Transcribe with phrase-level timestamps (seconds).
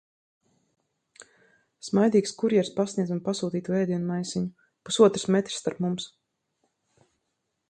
[1.89, 4.69] Smaidīgs kurjers pasniedz man pasūtīto ēdienu maisiņu.
[4.89, 6.13] Pusotrs metrs starp mums.